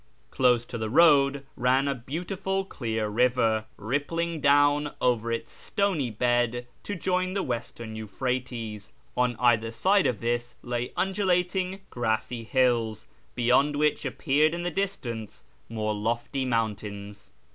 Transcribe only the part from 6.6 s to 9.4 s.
to join the Western Euphrates. On